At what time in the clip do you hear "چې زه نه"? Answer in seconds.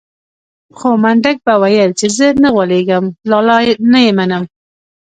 1.99-2.49